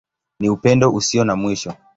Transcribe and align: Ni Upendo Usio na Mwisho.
Ni 0.39 0.49
Upendo 0.49 0.89
Usio 0.93 1.23
na 1.25 1.35
Mwisho. 1.35 1.73